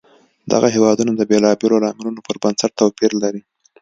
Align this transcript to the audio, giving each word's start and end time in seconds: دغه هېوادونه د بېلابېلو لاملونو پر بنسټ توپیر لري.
دغه 0.51 0.67
هېوادونه 0.75 1.11
د 1.15 1.21
بېلابېلو 1.29 1.83
لاملونو 1.83 2.19
پر 2.27 2.35
بنسټ 2.43 2.71
توپیر 2.79 3.11
لري. 3.23 3.41